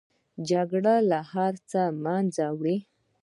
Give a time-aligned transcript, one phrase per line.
[0.49, 0.95] جګړه
[1.33, 2.77] هر څه له منځه وړي